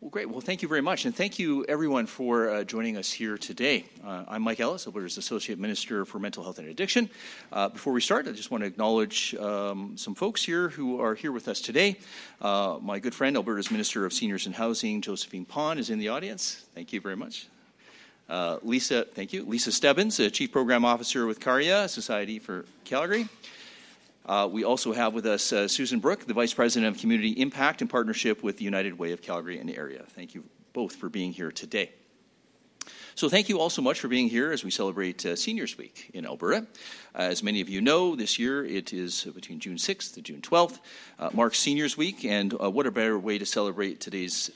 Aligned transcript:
Well, 0.00 0.10
great. 0.10 0.30
Well, 0.30 0.40
thank 0.40 0.62
you 0.62 0.68
very 0.68 0.80
much. 0.80 1.06
And 1.06 1.14
thank 1.14 1.40
you, 1.40 1.64
everyone, 1.64 2.06
for 2.06 2.48
uh, 2.48 2.62
joining 2.62 2.96
us 2.96 3.10
here 3.10 3.36
today. 3.36 3.84
Uh, 4.06 4.22
I'm 4.28 4.42
Mike 4.42 4.60
Ellis, 4.60 4.86
Alberta's 4.86 5.18
Associate 5.18 5.58
Minister 5.58 6.04
for 6.04 6.20
Mental 6.20 6.44
Health 6.44 6.60
and 6.60 6.68
Addiction. 6.68 7.10
Uh, 7.50 7.68
before 7.68 7.92
we 7.92 8.00
start, 8.00 8.28
I 8.28 8.30
just 8.30 8.52
want 8.52 8.62
to 8.62 8.68
acknowledge 8.68 9.34
um, 9.34 9.96
some 9.96 10.14
folks 10.14 10.44
here 10.44 10.68
who 10.68 11.00
are 11.00 11.16
here 11.16 11.32
with 11.32 11.48
us 11.48 11.60
today. 11.60 11.96
Uh, 12.40 12.78
my 12.80 13.00
good 13.00 13.12
friend, 13.12 13.34
Alberta's 13.34 13.72
Minister 13.72 14.06
of 14.06 14.12
Seniors 14.12 14.46
and 14.46 14.54
Housing, 14.54 15.02
Josephine 15.02 15.44
Pon, 15.44 15.80
is 15.80 15.90
in 15.90 15.98
the 15.98 16.10
audience. 16.10 16.64
Thank 16.76 16.92
you 16.92 17.00
very 17.00 17.16
much. 17.16 17.48
Uh, 18.28 18.58
Lisa, 18.62 19.04
thank 19.04 19.32
you. 19.32 19.44
Lisa 19.46 19.72
Stebbins, 19.72 20.20
Chief 20.30 20.52
Program 20.52 20.84
Officer 20.84 21.26
with 21.26 21.40
Carya, 21.40 21.88
Society 21.88 22.38
for 22.38 22.66
Calgary. 22.84 23.28
Uh, 24.28 24.46
we 24.46 24.62
also 24.62 24.92
have 24.92 25.14
with 25.14 25.24
us 25.24 25.54
uh, 25.54 25.66
Susan 25.66 26.00
Brook, 26.00 26.26
the 26.26 26.34
Vice 26.34 26.52
President 26.52 26.94
of 26.94 27.00
Community 27.00 27.30
Impact 27.30 27.80
in 27.80 27.88
partnership 27.88 28.42
with 28.42 28.58
the 28.58 28.64
United 28.64 28.98
Way 28.98 29.12
of 29.12 29.22
Calgary 29.22 29.58
and 29.58 29.70
area. 29.70 30.04
Thank 30.10 30.34
you 30.34 30.44
both 30.74 30.96
for 30.96 31.08
being 31.08 31.32
here 31.32 31.50
today. 31.50 31.92
So, 33.14 33.28
thank 33.28 33.48
you 33.48 33.58
all 33.58 33.70
so 33.70 33.82
much 33.82 33.98
for 33.98 34.06
being 34.06 34.28
here 34.28 34.52
as 34.52 34.62
we 34.62 34.70
celebrate 34.70 35.24
uh, 35.24 35.34
Seniors 35.34 35.76
Week 35.78 36.10
in 36.12 36.26
Alberta. 36.26 36.66
Uh, 37.14 37.22
as 37.22 37.42
many 37.42 37.62
of 37.62 37.70
you 37.70 37.80
know, 37.80 38.14
this 38.14 38.38
year 38.38 38.64
it 38.64 38.92
is 38.92 39.24
between 39.34 39.60
June 39.60 39.76
6th 39.76 40.14
to 40.14 40.20
June 40.20 40.42
12th, 40.42 40.78
uh, 41.18 41.30
marks 41.32 41.58
Seniors 41.58 41.96
Week, 41.96 42.24
and 42.24 42.52
what 42.52 42.86
a 42.86 42.92
better 42.92 43.18
way 43.18 43.38
to 43.38 43.46
celebrate 43.46 43.98
today's 43.98 44.50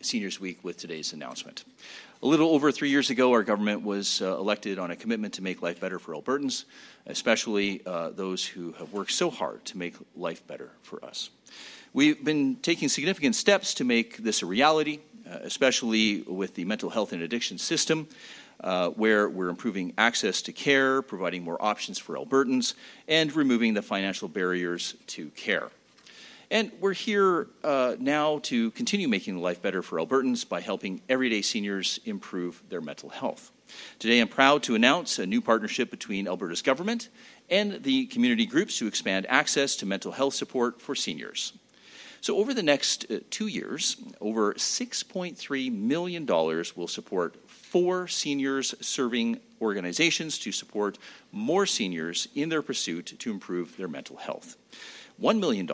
Seniors 0.00 0.40
Week 0.40 0.62
with 0.62 0.76
today's 0.78 1.12
announcement. 1.12 1.64
A 2.24 2.26
little 2.26 2.48
over 2.48 2.72
three 2.72 2.88
years 2.88 3.10
ago, 3.10 3.32
our 3.32 3.42
government 3.42 3.82
was 3.82 4.22
elected 4.22 4.78
on 4.78 4.90
a 4.90 4.96
commitment 4.96 5.34
to 5.34 5.42
make 5.42 5.60
life 5.60 5.78
better 5.78 5.98
for 5.98 6.14
Albertans 6.14 6.64
especially 7.06 7.82
uh, 7.86 8.10
those 8.10 8.46
who 8.46 8.72
have 8.72 8.92
worked 8.92 9.12
so 9.12 9.30
hard 9.30 9.64
to 9.66 9.78
make 9.78 9.94
life 10.16 10.46
better 10.46 10.70
for 10.82 11.04
us. 11.04 11.30
We've 11.92 12.22
been 12.24 12.56
taking 12.56 12.88
significant 12.88 13.36
steps 13.36 13.74
to 13.74 13.84
make 13.84 14.18
this 14.18 14.42
a 14.42 14.46
reality, 14.46 15.00
uh, 15.28 15.38
especially 15.42 16.22
with 16.22 16.54
the 16.54 16.64
mental 16.64 16.90
health 16.90 17.12
and 17.12 17.22
addiction 17.22 17.58
system. 17.58 18.08
Uh, 18.60 18.88
where 18.90 19.28
we're 19.28 19.48
improving 19.48 19.92
access 19.98 20.40
to 20.40 20.52
care, 20.52 21.02
providing 21.02 21.42
more 21.42 21.60
options 21.60 21.98
for 21.98 22.14
Albertans, 22.16 22.74
and 23.08 23.34
removing 23.34 23.74
the 23.74 23.82
financial 23.82 24.28
barriers 24.28 24.94
to 25.08 25.28
care. 25.30 25.70
And 26.50 26.70
we're 26.80 26.92
here 26.92 27.48
uh, 27.62 27.96
now 27.98 28.40
to 28.44 28.70
continue 28.72 29.08
making 29.08 29.38
life 29.38 29.62
better 29.62 29.82
for 29.82 29.98
Albertans 29.98 30.46
by 30.46 30.60
helping 30.60 31.00
everyday 31.08 31.42
seniors 31.42 32.00
improve 32.04 32.62
their 32.68 32.80
mental 32.80 33.08
health. 33.08 33.50
Today, 33.98 34.20
I'm 34.20 34.28
proud 34.28 34.62
to 34.64 34.74
announce 34.74 35.18
a 35.18 35.26
new 35.26 35.40
partnership 35.40 35.90
between 35.90 36.28
Alberta's 36.28 36.62
government 36.62 37.08
and 37.48 37.82
the 37.82 38.06
community 38.06 38.46
groups 38.46 38.78
to 38.78 38.86
expand 38.86 39.26
access 39.28 39.74
to 39.76 39.86
mental 39.86 40.12
health 40.12 40.34
support 40.34 40.80
for 40.80 40.94
seniors. 40.94 41.54
So, 42.20 42.36
over 42.36 42.54
the 42.54 42.62
next 42.62 43.10
uh, 43.10 43.18
two 43.30 43.48
years, 43.48 43.96
over 44.20 44.54
$6.3 44.54 45.72
million 45.72 46.26
will 46.26 46.88
support 46.88 47.50
four 47.50 48.06
seniors 48.08 48.74
serving 48.80 49.40
organizations 49.60 50.38
to 50.38 50.52
support 50.52 50.98
more 51.32 51.66
seniors 51.66 52.28
in 52.34 52.48
their 52.48 52.62
pursuit 52.62 53.14
to 53.18 53.30
improve 53.30 53.76
their 53.76 53.88
mental 53.88 54.16
health. 54.16 54.56
$1 55.22 55.38
million 55.38 55.68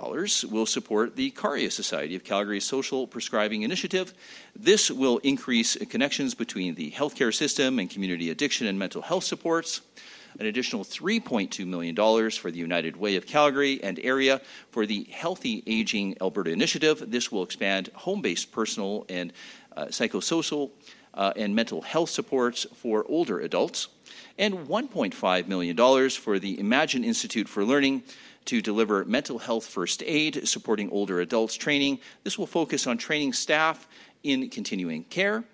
will 0.50 0.66
support 0.66 1.16
the 1.16 1.30
Carya 1.30 1.70
Society 1.70 2.14
of 2.14 2.24
Calgary's 2.24 2.64
social 2.64 3.06
prescribing 3.06 3.62
initiative. 3.62 4.12
This 4.54 4.90
will 4.90 5.18
increase 5.18 5.76
connections 5.88 6.34
between 6.34 6.74
the 6.74 6.90
healthcare 6.90 7.34
system 7.34 7.78
and 7.78 7.88
community 7.88 8.30
addiction 8.30 8.66
and 8.66 8.78
mental 8.78 9.00
health 9.00 9.24
supports. 9.24 9.80
An 10.38 10.46
additional 10.46 10.84
$3.2 10.84 11.66
million 11.66 11.96
for 12.30 12.50
the 12.50 12.58
United 12.58 12.96
Way 12.96 13.16
of 13.16 13.26
Calgary 13.26 13.82
and 13.82 13.98
area 14.02 14.40
for 14.70 14.86
the 14.86 15.04
Healthy 15.10 15.64
Aging 15.66 16.16
Alberta 16.20 16.50
Initiative. 16.50 17.02
This 17.10 17.32
will 17.32 17.42
expand 17.42 17.90
home 17.94 18.22
based 18.22 18.52
personal 18.52 19.06
and 19.08 19.32
uh, 19.76 19.86
psychosocial 19.86 20.70
uh, 21.14 21.32
and 21.36 21.54
mental 21.54 21.82
health 21.82 22.10
supports 22.10 22.66
for 22.74 23.04
older 23.08 23.40
adults. 23.40 23.88
And 24.38 24.68
$1.5 24.68 25.48
million 25.48 26.10
for 26.10 26.38
the 26.38 26.60
Imagine 26.60 27.04
Institute 27.04 27.48
for 27.48 27.64
Learning 27.64 28.02
to 28.46 28.60
deliver 28.60 29.04
mental 29.04 29.38
health 29.38 29.66
first 29.66 30.02
aid, 30.04 30.48
supporting 30.48 30.90
older 30.90 31.20
adults 31.20 31.54
training. 31.54 32.00
This 32.24 32.38
will 32.38 32.46
focus 32.46 32.86
on 32.86 32.98
training 32.98 33.32
staff 33.32 33.86
in 34.22 34.48
continuing 34.50 35.04
care, 35.04 35.44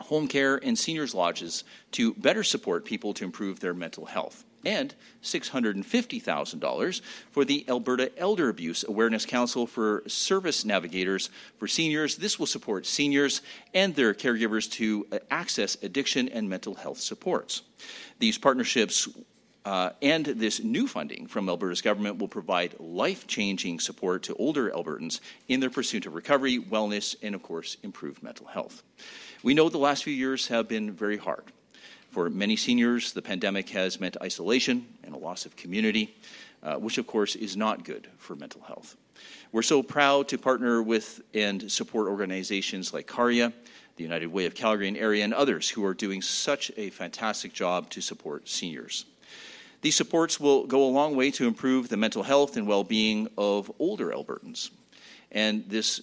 home 0.00 0.28
care, 0.28 0.56
and 0.56 0.78
seniors' 0.78 1.14
lodges 1.14 1.64
to 1.92 2.14
better 2.14 2.42
support 2.42 2.84
people 2.84 3.14
to 3.14 3.24
improve 3.24 3.60
their 3.60 3.74
mental 3.74 4.06
health. 4.06 4.44
And 4.62 4.94
$650,000 5.22 7.00
for 7.30 7.46
the 7.46 7.64
Alberta 7.66 8.12
Elder 8.18 8.50
Abuse 8.50 8.84
Awareness 8.86 9.24
Council 9.24 9.66
for 9.66 10.02
service 10.06 10.66
navigators 10.66 11.30
for 11.58 11.66
seniors. 11.66 12.16
This 12.16 12.38
will 12.38 12.46
support 12.46 12.84
seniors 12.84 13.40
and 13.72 13.94
their 13.94 14.12
caregivers 14.12 14.70
to 14.72 15.06
access 15.30 15.78
addiction 15.82 16.28
and 16.28 16.50
mental 16.50 16.74
health 16.74 16.98
supports. 16.98 17.62
These 18.18 18.36
partnerships 18.36 19.08
uh, 19.64 19.90
and 20.00 20.24
this 20.24 20.62
new 20.62 20.86
funding 20.86 21.26
from 21.26 21.48
Alberta's 21.48 21.82
government 21.82 22.18
will 22.18 22.28
provide 22.28 22.74
life 22.78 23.26
changing 23.26 23.78
support 23.78 24.22
to 24.24 24.34
older 24.34 24.70
Albertans 24.70 25.20
in 25.48 25.60
their 25.60 25.70
pursuit 25.70 26.06
of 26.06 26.14
recovery, 26.14 26.58
wellness, 26.58 27.14
and, 27.22 27.34
of 27.34 27.42
course, 27.42 27.76
improved 27.82 28.22
mental 28.22 28.46
health. 28.46 28.82
We 29.42 29.54
know 29.54 29.68
the 29.68 29.78
last 29.78 30.04
few 30.04 30.14
years 30.14 30.48
have 30.48 30.68
been 30.68 30.92
very 30.92 31.18
hard. 31.18 31.44
For 32.10 32.28
many 32.28 32.56
seniors, 32.56 33.12
the 33.12 33.22
pandemic 33.22 33.68
has 33.70 34.00
meant 34.00 34.16
isolation 34.20 34.86
and 35.04 35.14
a 35.14 35.18
loss 35.18 35.46
of 35.46 35.56
community, 35.56 36.16
uh, 36.62 36.74
which, 36.76 36.98
of 36.98 37.06
course, 37.06 37.36
is 37.36 37.56
not 37.56 37.84
good 37.84 38.08
for 38.18 38.34
mental 38.34 38.62
health. 38.62 38.96
We're 39.52 39.62
so 39.62 39.82
proud 39.82 40.28
to 40.28 40.38
partner 40.38 40.82
with 40.82 41.20
and 41.34 41.70
support 41.70 42.08
organizations 42.08 42.92
like 42.92 43.06
Carya, 43.06 43.52
the 43.96 44.02
United 44.02 44.28
Way 44.28 44.46
of 44.46 44.54
Calgary 44.54 44.88
and 44.88 44.96
area, 44.96 45.22
and 45.22 45.34
others 45.34 45.68
who 45.68 45.84
are 45.84 45.94
doing 45.94 46.22
such 46.22 46.72
a 46.76 46.90
fantastic 46.90 47.52
job 47.52 47.90
to 47.90 48.00
support 48.00 48.48
seniors. 48.48 49.04
These 49.82 49.96
supports 49.96 50.38
will 50.38 50.66
go 50.66 50.84
a 50.84 50.90
long 50.90 51.16
way 51.16 51.30
to 51.32 51.46
improve 51.46 51.88
the 51.88 51.96
mental 51.96 52.22
health 52.22 52.56
and 52.56 52.66
well 52.66 52.84
being 52.84 53.28
of 53.38 53.70
older 53.78 54.10
Albertans. 54.10 54.70
And 55.32 55.68
this 55.68 56.02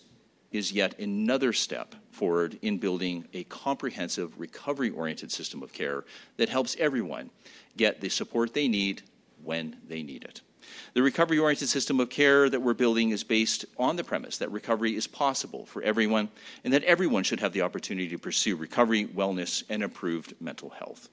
is 0.52 0.72
yet 0.72 0.98
another 1.00 1.54
step 1.54 1.94
forward 2.12 2.58
in 2.62 2.78
building 2.78 3.26
a 3.34 3.44
comprehensive 3.46 4.40
recovery 4.40 4.90
oriented 4.90 5.32
system 5.32 5.62
of 5.62 5.74
care 5.74 6.06
that 6.38 6.50
helps 6.50 6.76
everyone 6.80 7.30
get 7.76 8.02
the 8.02 8.10
support 8.10 8.54
they 8.54 8.68
need 8.68 9.04
when 9.44 9.76
they 9.88 10.02
need 10.02 10.24
it. 10.24 10.42
The 10.94 11.02
recovery 11.02 11.38
oriented 11.38 11.70
system 11.70 12.00
of 12.00 12.10
care 12.10 12.50
that 12.50 12.62
we're 12.62 12.74
building 12.74 13.12
is 13.12 13.24
based 13.24 13.66
on 13.78 13.96
the 13.96 14.04
premise 14.04 14.38
that 14.40 14.52
recovery 14.52 14.96
is 14.96 15.08
possible 15.08 15.66
for 15.66 15.82
everyone 15.84 16.30
and 16.64 16.74
that 16.74 16.84
everyone 16.84 17.24
should 17.24 17.40
have 17.40 17.54
the 17.54 17.62
opportunity 17.62 18.10
to 18.10 18.18
pursue 18.18 18.56
recovery, 18.56 19.06
wellness, 19.06 19.64
and 19.70 19.84
improved 19.84 20.34
mental 20.42 20.70
health. 20.72 21.10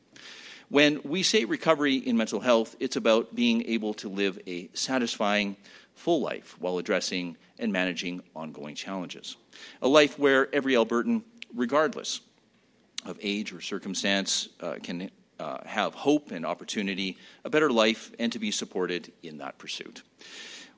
When 0.69 1.01
we 1.05 1.23
say 1.23 1.45
recovery 1.45 1.97
in 1.97 2.17
mental 2.17 2.41
health, 2.41 2.77
it's 2.81 2.97
about 2.97 3.35
being 3.35 3.67
able 3.67 3.95
to 3.95 4.09
live 4.09 4.39
a 4.47 4.71
satisfying, 4.73 5.57
full 5.95 6.21
life 6.21 6.57
while 6.59 6.79
addressing 6.79 7.37
and 7.59 7.73
managing 7.73 8.23
ongoing 8.35 8.75
challenges. 8.75 9.37
A 9.83 9.89
life 9.89 10.19
where 10.19 10.53
every 10.55 10.75
Albertan, 10.75 11.23
regardless 11.55 12.21
of 13.05 13.19
age 13.23 13.53
or 13.53 13.61
circumstance, 13.61 14.49
uh, 14.61 14.77
can 14.83 15.11
uh, 15.39 15.59
have 15.67 15.95
hope 15.95 16.31
and 16.31 16.47
opportunity, 16.47 17.19
a 17.45 17.51
better 17.51 17.71
life, 17.71 18.13
and 18.19 18.33
to 18.33 18.39
be 18.39 18.51
supported 18.51 19.13
in 19.23 19.39
that 19.39 19.59
pursuit. 19.59 20.03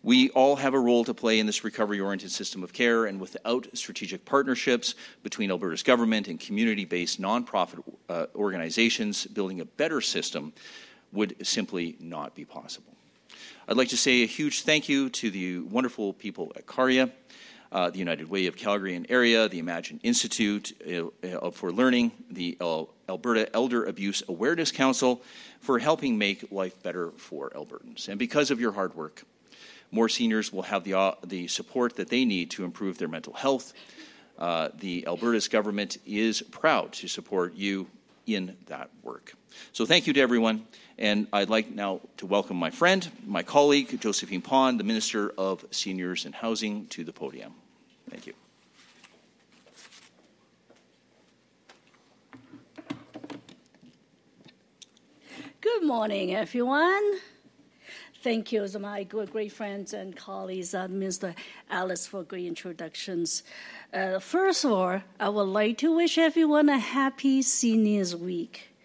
We 0.06 0.30
all 0.30 0.54
have 0.54 0.72
a 0.72 0.78
role 0.78 1.02
to 1.02 1.12
play 1.12 1.40
in 1.40 1.46
this 1.46 1.64
recovery 1.64 1.98
oriented 1.98 2.30
system 2.30 2.62
of 2.62 2.72
care, 2.72 3.06
and 3.06 3.20
without 3.20 3.66
strategic 3.72 4.24
partnerships 4.24 4.94
between 5.24 5.50
Alberta's 5.50 5.82
government 5.82 6.28
and 6.28 6.38
community 6.38 6.84
based 6.84 7.20
nonprofit 7.20 7.82
uh, 8.08 8.26
organizations, 8.36 9.26
building 9.26 9.60
a 9.60 9.64
better 9.64 10.00
system 10.00 10.52
would 11.10 11.34
simply 11.44 11.96
not 11.98 12.36
be 12.36 12.44
possible. 12.44 12.94
I'd 13.66 13.76
like 13.76 13.88
to 13.88 13.96
say 13.96 14.22
a 14.22 14.26
huge 14.26 14.62
thank 14.62 14.88
you 14.88 15.10
to 15.10 15.28
the 15.28 15.58
wonderful 15.58 16.12
people 16.12 16.52
at 16.54 16.66
Carya. 16.66 17.10
Uh, 17.72 17.90
the 17.90 17.98
United 17.98 18.30
Way 18.30 18.46
of 18.46 18.54
Calgary 18.54 18.94
and 18.94 19.10
area, 19.10 19.48
the 19.48 19.58
Imagine 19.58 19.98
Institute 20.04 20.72
uh, 20.88 21.50
for 21.50 21.72
Learning, 21.72 22.12
the 22.30 22.56
Alberta 23.08 23.52
Elder 23.52 23.84
Abuse 23.84 24.22
Awareness 24.28 24.70
Council 24.70 25.20
for 25.58 25.80
helping 25.80 26.16
make 26.16 26.52
life 26.52 26.80
better 26.84 27.10
for 27.16 27.50
Albertans. 27.56 28.06
And 28.06 28.20
because 28.20 28.52
of 28.52 28.60
your 28.60 28.70
hard 28.70 28.94
work, 28.94 29.24
more 29.96 30.08
seniors 30.10 30.52
will 30.52 30.62
have 30.62 30.84
the, 30.84 30.92
uh, 30.92 31.14
the 31.24 31.48
support 31.48 31.96
that 31.96 32.08
they 32.10 32.24
need 32.26 32.50
to 32.50 32.64
improve 32.64 32.98
their 32.98 33.08
mental 33.08 33.32
health. 33.32 33.72
Uh, 34.38 34.68
the 34.78 35.06
Alberta's 35.06 35.48
government 35.48 35.96
is 36.06 36.42
proud 36.42 36.92
to 36.92 37.08
support 37.08 37.54
you 37.54 37.88
in 38.26 38.54
that 38.66 38.90
work. 39.02 39.32
So 39.72 39.86
thank 39.86 40.06
you 40.06 40.12
to 40.12 40.20
everyone. 40.20 40.66
And 40.98 41.26
I'd 41.32 41.48
like 41.48 41.70
now 41.70 42.02
to 42.18 42.26
welcome 42.26 42.58
my 42.58 42.70
friend, 42.70 43.08
my 43.26 43.42
colleague, 43.42 43.98
Josephine 43.98 44.42
Pon, 44.42 44.76
the 44.76 44.84
Minister 44.84 45.32
of 45.38 45.64
Seniors 45.70 46.26
and 46.26 46.34
Housing, 46.34 46.86
to 46.88 47.02
the 47.02 47.12
podium. 47.12 47.54
Thank 48.10 48.26
you. 48.26 48.34
Good 55.62 55.84
morning, 55.84 56.34
everyone. 56.34 57.02
Thank 58.26 58.50
you, 58.50 58.66
to 58.66 58.80
my 58.80 59.04
good, 59.04 59.30
great 59.30 59.52
friends 59.52 59.92
and 59.92 60.16
colleagues, 60.16 60.74
uh, 60.74 60.88
Mr. 60.88 61.32
Ellis, 61.70 62.08
for 62.08 62.24
great 62.24 62.46
introductions. 62.46 63.44
Uh, 63.94 64.18
first 64.18 64.64
of 64.64 64.72
all, 64.72 65.00
I 65.20 65.28
would 65.28 65.42
like 65.42 65.78
to 65.78 65.94
wish 65.94 66.18
everyone 66.18 66.68
a 66.68 66.80
happy 66.80 67.40
Seniors 67.42 68.16
Week. 68.16 68.75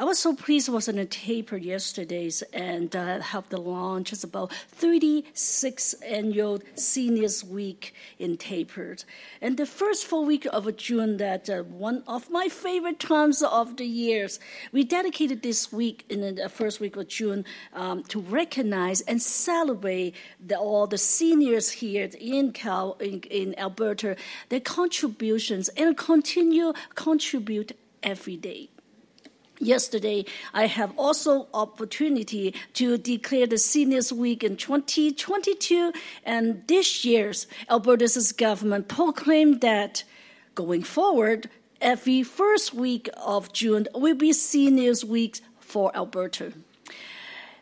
I 0.00 0.04
was 0.04 0.18
so 0.18 0.34
pleased 0.34 0.66
I 0.66 0.72
was 0.72 0.88
in 0.88 0.96
a 0.96 1.04
Taber 1.04 1.58
yesterday 1.58 2.30
and 2.54 2.96
uh, 2.96 3.20
helped 3.20 3.50
the 3.50 3.60
launch 3.60 4.14
is 4.14 4.24
about 4.24 4.50
36 4.50 5.92
annual 5.92 6.62
Seniors 6.74 7.44
Week 7.44 7.92
in 8.18 8.38
Tapered. 8.38 9.04
And 9.42 9.58
the 9.58 9.66
first 9.66 10.06
full 10.06 10.24
week 10.24 10.46
of 10.50 10.74
June, 10.78 11.18
that 11.18 11.50
uh, 11.50 11.64
one 11.64 12.02
of 12.08 12.30
my 12.30 12.48
favorite 12.48 12.98
times 12.98 13.42
of 13.42 13.76
the 13.76 13.84
years, 13.84 14.40
we 14.72 14.84
dedicated 14.84 15.42
this 15.42 15.70
week 15.70 16.06
in 16.08 16.36
the 16.36 16.48
first 16.48 16.80
week 16.80 16.96
of 16.96 17.06
June 17.08 17.44
um, 17.74 18.02
to 18.04 18.20
recognize 18.20 19.02
and 19.02 19.20
celebrate 19.20 20.14
the, 20.42 20.56
all 20.56 20.86
the 20.86 20.96
seniors 20.96 21.72
here 21.72 22.08
in, 22.18 22.52
Cal, 22.52 22.94
in, 23.00 23.20
in 23.24 23.54
Alberta, 23.58 24.16
their 24.48 24.60
contributions 24.60 25.68
and 25.76 25.94
continue 25.94 26.72
contribute 26.94 27.76
every 28.02 28.38
day. 28.38 28.70
Yesterday, 29.62 30.24
I 30.54 30.68
have 30.68 30.98
also 30.98 31.48
opportunity 31.52 32.54
to 32.72 32.96
declare 32.96 33.46
the 33.46 33.58
Seniors 33.58 34.10
Week 34.10 34.42
in 34.42 34.56
2022, 34.56 35.92
and 36.24 36.66
this 36.66 37.04
year's 37.04 37.46
Alberta's 37.68 38.32
government 38.32 38.88
proclaimed 38.88 39.60
that 39.60 40.02
going 40.54 40.82
forward, 40.82 41.50
every 41.78 42.22
first 42.22 42.72
week 42.72 43.10
of 43.18 43.52
June 43.52 43.86
will 43.94 44.14
be 44.14 44.32
Seniors 44.32 45.04
Week 45.04 45.40
for 45.58 45.94
Alberta. 45.94 46.54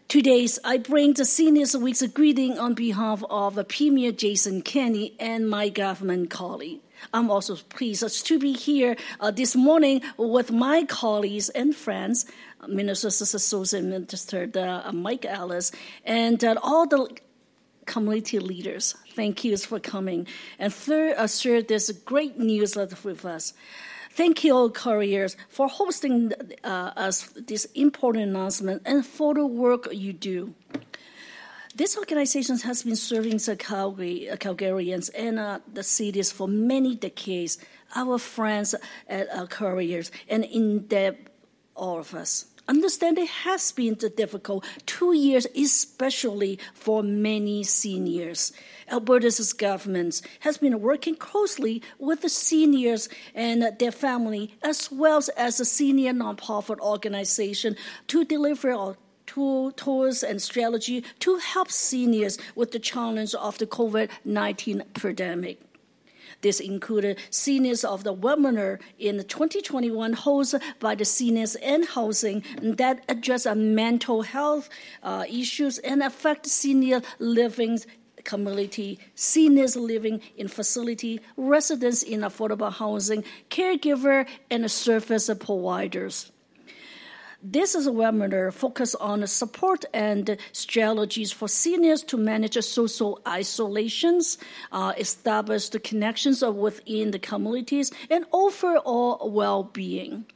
Today, 0.06 0.46
I 0.64 0.78
bring 0.78 1.14
the 1.14 1.24
Seniors 1.24 1.76
Week's 1.76 2.06
greeting 2.06 2.60
on 2.60 2.74
behalf 2.74 3.24
of 3.28 3.58
Premier 3.66 4.12
Jason 4.12 4.62
Kenney 4.62 5.14
and 5.18 5.50
my 5.50 5.68
government 5.68 6.30
colleague. 6.30 6.78
I'm 7.12 7.30
also 7.30 7.56
pleased 7.56 8.26
to 8.26 8.38
be 8.38 8.52
here 8.52 8.96
uh, 9.20 9.30
this 9.30 9.56
morning 9.56 10.02
with 10.16 10.50
my 10.50 10.84
colleagues 10.84 11.48
and 11.50 11.74
friends, 11.74 12.26
Minnesota's 12.66 13.34
Associate 13.34 13.84
Minister 13.84 14.50
uh, 14.54 14.92
Mike 14.92 15.24
Ellis, 15.24 15.72
and 16.04 16.42
uh, 16.44 16.56
all 16.62 16.86
the 16.86 17.08
community 17.86 18.38
leaders. 18.38 18.94
Thank 19.14 19.44
you 19.44 19.56
for 19.56 19.80
coming 19.80 20.26
and 20.58 20.72
third, 20.72 21.14
uh, 21.16 21.26
share 21.26 21.62
this 21.62 21.90
great 22.04 22.38
news 22.38 22.76
with 22.76 23.24
us. 23.24 23.54
Thank 24.10 24.42
you, 24.42 24.54
all 24.54 24.70
couriers, 24.70 25.36
for 25.48 25.68
hosting 25.68 26.32
uh, 26.64 26.90
us 26.96 27.28
this 27.36 27.66
important 27.74 28.28
announcement 28.28 28.82
and 28.84 29.06
for 29.06 29.32
the 29.32 29.46
work 29.46 29.88
you 29.92 30.12
do. 30.12 30.54
This 31.78 31.96
organization 31.96 32.58
has 32.58 32.82
been 32.82 32.96
serving 32.96 33.36
the 33.36 33.54
Calgary, 33.54 34.28
uh, 34.28 34.34
Calgarians 34.34 35.10
and 35.16 35.38
uh, 35.38 35.60
the 35.72 35.84
cities 35.84 36.32
for 36.32 36.48
many 36.48 36.96
decades. 36.96 37.56
Our 37.94 38.18
friends 38.18 38.74
at 39.08 39.32
uh, 39.32 39.46
Couriers 39.46 40.10
and 40.28 40.42
in 40.44 40.88
depth, 40.88 41.30
all 41.76 42.00
of 42.00 42.16
us. 42.16 42.46
Understand 42.66 43.16
it 43.16 43.28
has 43.28 43.70
been 43.70 43.94
difficult 43.94 44.64
two 44.86 45.12
years, 45.14 45.46
especially 45.56 46.58
for 46.74 47.04
many 47.04 47.62
seniors. 47.62 48.52
Alberta's 48.90 49.52
government 49.52 50.20
has 50.40 50.58
been 50.58 50.80
working 50.80 51.14
closely 51.14 51.80
with 52.00 52.22
the 52.22 52.28
seniors 52.28 53.08
and 53.36 53.62
their 53.78 53.92
family, 53.92 54.58
as 54.64 54.90
well 54.90 55.22
as 55.36 55.60
a 55.60 55.64
senior 55.64 56.12
nonprofit 56.12 56.80
organization, 56.80 57.76
to 58.08 58.24
deliver 58.24 58.96
tools 59.28 60.22
and 60.22 60.40
strategy 60.42 61.04
to 61.20 61.36
help 61.36 61.70
seniors 61.70 62.38
with 62.54 62.72
the 62.72 62.78
challenge 62.78 63.34
of 63.34 63.58
the 63.58 63.66
COVID 63.66 64.10
19 64.24 64.82
pandemic. 64.94 65.60
This 66.40 66.60
included 66.60 67.18
seniors 67.30 67.84
of 67.84 68.04
the 68.04 68.14
webinar 68.14 68.78
in 68.98 69.24
2021 69.24 70.14
hosted 70.14 70.62
by 70.78 70.94
the 70.94 71.04
Seniors 71.04 71.56
in 71.56 71.82
Housing 71.82 72.44
that 72.62 73.04
address 73.08 73.46
mental 73.46 74.22
health 74.22 74.68
uh, 75.02 75.24
issues 75.28 75.78
and 75.78 76.02
affect 76.02 76.46
senior 76.46 77.02
living 77.18 77.80
community, 78.22 78.98
seniors 79.14 79.74
living 79.74 80.20
in 80.36 80.48
facility, 80.48 81.20
residents 81.36 82.02
in 82.02 82.20
affordable 82.20 82.72
housing, 82.72 83.24
caregiver, 83.50 84.26
and 84.50 84.70
service 84.70 85.30
providers. 85.40 86.30
This 87.40 87.76
is 87.76 87.86
a 87.86 87.92
webinar 87.92 88.52
focused 88.52 88.96
on 88.98 89.24
support 89.28 89.84
and 89.94 90.36
strategies 90.50 91.30
for 91.30 91.46
seniors 91.46 92.02
to 92.04 92.16
manage 92.16 92.56
social 92.64 93.20
isolations, 93.28 94.38
uh, 94.72 94.92
establish 94.98 95.68
the 95.68 95.78
connections 95.78 96.42
within 96.42 97.12
the 97.12 97.18
communities, 97.20 97.92
and 98.10 98.24
overall 98.32 99.30
well-being. 99.30 100.26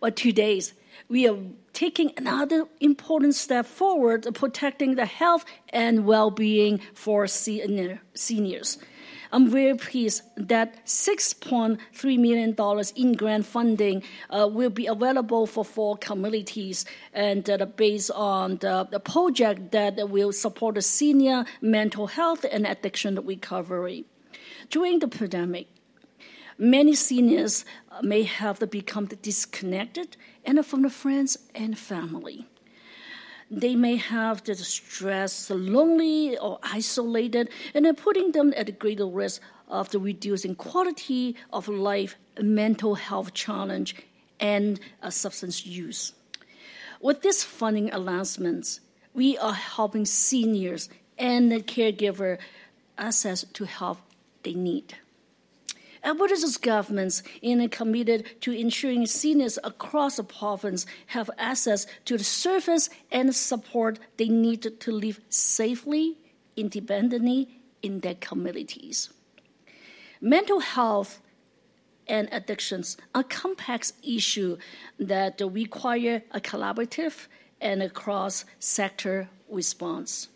But 0.00 0.16
today, 0.16 0.60
we 1.08 1.28
are 1.28 1.38
taking 1.72 2.12
another 2.16 2.66
important 2.80 3.36
step 3.36 3.64
forward, 3.64 4.26
protecting 4.34 4.96
the 4.96 5.06
health 5.06 5.44
and 5.68 6.04
well-being 6.04 6.80
for 6.94 7.28
senior, 7.28 8.00
seniors. 8.14 8.76
I'm 9.32 9.48
very 9.48 9.76
pleased 9.76 10.22
that 10.36 10.84
$6.3 10.86 12.18
million 12.18 12.56
in 12.96 13.12
grant 13.12 13.46
funding 13.46 14.02
uh, 14.28 14.48
will 14.50 14.70
be 14.70 14.86
available 14.86 15.46
for 15.46 15.64
four 15.64 15.96
communities 15.96 16.84
and 17.12 17.48
uh, 17.48 17.64
based 17.66 18.10
on 18.10 18.56
the, 18.56 19.00
project 19.04 19.70
that 19.72 20.10
will 20.10 20.32
support 20.32 20.74
the 20.74 20.82
senior 20.82 21.44
mental 21.60 22.08
health 22.08 22.44
and 22.50 22.66
addiction 22.66 23.14
recovery. 23.24 24.04
During 24.68 24.98
the 24.98 25.08
pandemic, 25.08 25.68
many 26.58 26.94
seniors 26.94 27.64
may 28.02 28.24
have 28.24 28.58
become 28.70 29.06
disconnected 29.06 30.16
and 30.44 30.64
from 30.66 30.82
the 30.82 30.90
friends 30.90 31.38
and 31.54 31.78
family 31.78 32.46
they 33.50 33.74
may 33.74 33.96
have 33.96 34.44
the 34.44 34.54
stress, 34.54 35.50
lonely 35.50 36.38
or 36.38 36.58
isolated, 36.62 37.50
and 37.74 37.84
then 37.84 37.96
putting 37.96 38.32
them 38.32 38.54
at 38.56 38.78
greater 38.78 39.06
risk 39.06 39.42
of 39.68 39.90
the 39.90 39.98
reducing 39.98 40.54
quality 40.54 41.36
of 41.52 41.68
life, 41.68 42.16
mental 42.40 42.94
health 42.94 43.34
challenge, 43.34 43.96
and 44.38 44.78
uh, 45.02 45.10
substance 45.10 45.66
use. 45.66 46.12
With 47.00 47.22
this 47.22 47.42
funding 47.42 47.90
announcements, 47.90 48.80
we 49.14 49.36
are 49.38 49.54
helping 49.54 50.04
seniors 50.04 50.88
and 51.18 51.50
the 51.50 51.60
caregiver 51.60 52.38
access 52.96 53.44
to 53.44 53.64
help 53.64 53.98
they 54.42 54.54
need. 54.54 54.96
Alberta's 56.02 56.56
governments 56.56 57.22
is 57.42 57.68
committed 57.70 58.40
to 58.40 58.52
ensuring 58.52 59.06
seniors 59.06 59.58
across 59.62 60.16
the 60.16 60.24
province 60.24 60.86
have 61.06 61.30
access 61.38 61.86
to 62.06 62.16
the 62.16 62.24
service 62.24 62.88
and 63.10 63.34
support 63.34 63.98
they 64.16 64.28
need 64.28 64.80
to 64.80 64.92
live 64.92 65.20
safely, 65.28 66.16
independently 66.56 67.48
in 67.82 68.00
their 68.00 68.14
communities. 68.14 69.10
Mental 70.20 70.60
health 70.60 71.20
and 72.06 72.28
addictions 72.32 72.96
are 73.14 73.22
complex 73.22 73.92
issues 74.02 74.58
that 74.98 75.40
require 75.40 76.22
a 76.32 76.40
collaborative 76.40 77.28
and 77.60 77.82
a 77.82 77.90
cross-sector 77.90 79.28
response. 79.48 80.28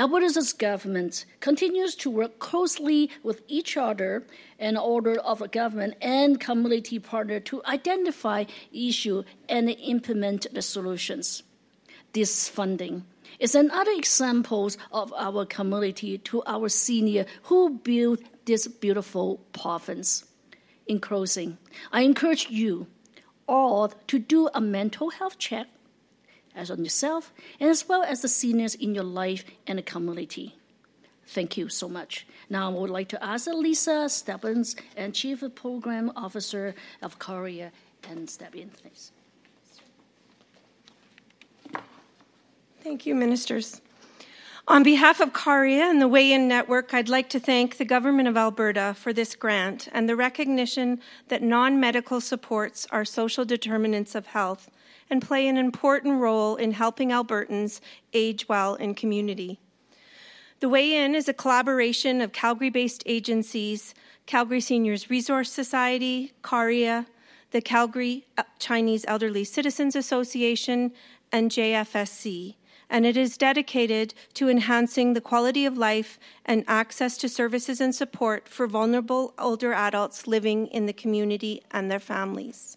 Alberta's 0.00 0.52
government 0.52 1.24
continues 1.40 1.96
to 1.96 2.08
work 2.08 2.38
closely 2.38 3.10
with 3.24 3.42
each 3.48 3.76
other 3.76 4.24
in 4.56 4.76
order 4.76 5.18
of 5.18 5.42
a 5.42 5.48
government 5.48 5.94
and 6.00 6.38
community 6.38 7.00
partner 7.00 7.40
to 7.40 7.60
identify 7.66 8.44
issue 8.72 9.24
and 9.48 9.68
implement 9.68 10.46
the 10.54 10.62
solutions. 10.62 11.42
This 12.12 12.48
funding 12.48 13.06
is 13.40 13.56
another 13.56 13.90
example 13.90 14.70
of 14.92 15.12
our 15.14 15.44
community 15.44 16.18
to 16.18 16.44
our 16.46 16.68
senior 16.68 17.26
who 17.42 17.70
built 17.70 18.20
this 18.44 18.68
beautiful 18.68 19.40
province. 19.52 20.24
In 20.86 21.00
closing, 21.00 21.58
I 21.90 22.02
encourage 22.02 22.48
you 22.48 22.86
all 23.48 23.88
to 24.06 24.18
do 24.20 24.48
a 24.54 24.60
mental 24.60 25.10
health 25.10 25.38
check 25.38 25.66
as 26.58 26.70
on 26.70 26.84
yourself, 26.84 27.32
and 27.60 27.70
as 27.70 27.88
well 27.88 28.02
as 28.02 28.20
the 28.20 28.28
seniors 28.28 28.74
in 28.74 28.94
your 28.94 29.04
life 29.04 29.44
and 29.66 29.78
the 29.78 29.82
community. 29.82 30.56
Thank 31.28 31.56
you 31.56 31.68
so 31.68 31.88
much. 31.88 32.26
Now 32.50 32.70
I 32.70 32.74
would 32.74 32.90
like 32.90 33.08
to 33.08 33.24
ask 33.24 33.46
Lisa 33.46 34.08
Stebbins, 34.08 34.74
and 34.96 35.14
Chief 35.14 35.42
Program 35.54 36.10
Officer 36.16 36.74
of 37.00 37.18
Carya, 37.18 37.70
and 38.10 38.28
step 38.28 38.54
in, 38.54 38.70
please. 38.70 39.12
Thank 42.82 43.06
you, 43.06 43.14
Ministers. 43.14 43.80
On 44.66 44.82
behalf 44.82 45.20
of 45.20 45.32
Carya 45.32 45.90
and 45.90 46.00
the 46.00 46.08
Way 46.08 46.32
In 46.32 46.48
Network, 46.48 46.92
I'd 46.92 47.08
like 47.08 47.30
to 47.30 47.40
thank 47.40 47.76
the 47.76 47.84
Government 47.84 48.28
of 48.28 48.36
Alberta 48.36 48.94
for 48.98 49.12
this 49.12 49.34
grant 49.34 49.88
and 49.92 50.08
the 50.08 50.16
recognition 50.16 51.00
that 51.28 51.42
non 51.42 51.78
medical 51.80 52.20
supports 52.20 52.86
are 52.90 53.04
social 53.04 53.44
determinants 53.44 54.14
of 54.14 54.26
health 54.26 54.70
and 55.10 55.22
play 55.22 55.46
an 55.46 55.56
important 55.56 56.20
role 56.20 56.56
in 56.56 56.72
helping 56.72 57.10
Albertans 57.10 57.80
age 58.12 58.48
well 58.48 58.74
in 58.74 58.94
community. 58.94 59.58
The 60.60 60.68
Way 60.68 60.92
In 60.92 61.14
is 61.14 61.28
a 61.28 61.32
collaboration 61.32 62.20
of 62.20 62.32
Calgary 62.32 62.70
based 62.70 63.02
agencies 63.06 63.94
Calgary 64.26 64.60
Seniors 64.60 65.08
Resource 65.08 65.50
Society, 65.50 66.32
Carya, 66.42 67.06
the 67.50 67.62
Calgary 67.62 68.26
uh, 68.36 68.42
Chinese 68.58 69.06
Elderly 69.08 69.44
Citizens 69.44 69.96
Association, 69.96 70.92
and 71.32 71.50
JFSC, 71.50 72.56
and 72.90 73.06
it 73.06 73.16
is 73.16 73.38
dedicated 73.38 74.14
to 74.34 74.48
enhancing 74.48 75.14
the 75.14 75.20
quality 75.20 75.64
of 75.64 75.78
life 75.78 76.18
and 76.44 76.64
access 76.66 77.16
to 77.18 77.28
services 77.28 77.80
and 77.80 77.94
support 77.94 78.48
for 78.48 78.66
vulnerable 78.66 79.34
older 79.38 79.72
adults 79.72 80.26
living 80.26 80.66
in 80.66 80.86
the 80.86 80.92
community 80.92 81.62
and 81.70 81.90
their 81.90 82.00
families. 82.00 82.76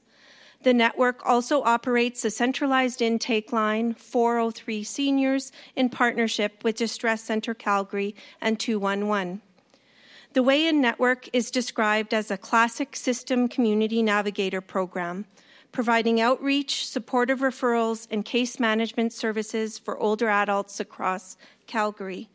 The 0.64 0.74
network 0.74 1.26
also 1.26 1.64
operates 1.64 2.24
a 2.24 2.30
centralized 2.30 3.02
intake 3.02 3.52
line, 3.52 3.96
403 3.96 4.84
Seniors, 4.84 5.52
in 5.76 5.90
partnership 5.90 6.64
with 6.64 6.78
Distress 6.78 7.24
Centre 7.24 7.56
Calgary 7.56 8.16
and 8.40 8.60
211. 8.60 9.42
The 10.34 10.44
Way 10.44 10.68
In 10.68 10.80
Network 10.80 11.28
is 11.34 11.50
described 11.50 12.14
as 12.14 12.30
a 12.30 12.38
classic 12.38 12.96
system 12.96 13.48
community 13.50 14.04
navigator 14.04 14.62
program, 14.62 15.26
providing 15.72 16.22
outreach, 16.22 16.88
supportive 16.88 17.40
referrals, 17.40 18.08
and 18.12 18.24
case 18.24 18.60
management 18.60 19.14
services 19.14 19.80
for 19.80 19.98
older 19.98 20.30
adults 20.30 20.80
across 20.80 21.38
Calgary. 21.66 22.30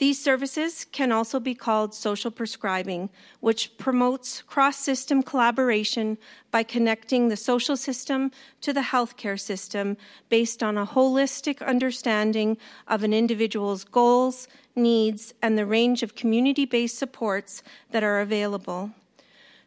These 0.00 0.18
services 0.18 0.86
can 0.92 1.12
also 1.12 1.38
be 1.38 1.54
called 1.54 1.94
social 1.94 2.30
prescribing, 2.30 3.10
which 3.40 3.76
promotes 3.76 4.40
cross 4.40 4.78
system 4.78 5.22
collaboration 5.22 6.16
by 6.50 6.62
connecting 6.62 7.28
the 7.28 7.36
social 7.36 7.76
system 7.76 8.30
to 8.62 8.72
the 8.72 8.80
healthcare 8.80 9.38
system 9.38 9.98
based 10.30 10.62
on 10.62 10.78
a 10.78 10.86
holistic 10.86 11.60
understanding 11.66 12.56
of 12.88 13.02
an 13.02 13.12
individual's 13.12 13.84
goals, 13.84 14.48
needs, 14.74 15.34
and 15.42 15.58
the 15.58 15.66
range 15.66 16.02
of 16.02 16.14
community 16.14 16.64
based 16.64 16.96
supports 16.96 17.62
that 17.90 18.02
are 18.02 18.20
available. 18.20 18.92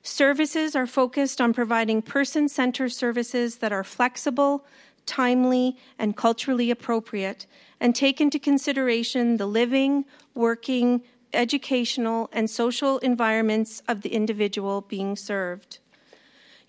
Services 0.02 0.75
are 0.75 0.88
focused 0.88 1.42
on 1.42 1.54
providing 1.54 2.02
person 2.02 2.50
centered 2.50 2.92
services 2.92 3.58
that 3.58 3.72
are 3.72 3.84
flexible, 3.84 4.66
timely, 5.06 5.78
and 6.00 6.18
culturally 6.18 6.72
appropriate, 6.72 7.46
and 7.84 7.94
take 7.94 8.22
into 8.22 8.40
consideration 8.40 9.36
the 9.36 9.46
living, 9.46 10.06
working, 10.34 11.02
educational, 11.34 12.30
and 12.32 12.50
social 12.50 12.98
environments 13.00 13.82
of 13.90 14.04
the 14.04 14.13
individual 14.13 14.80
being 14.80 15.18
served. 15.18 15.80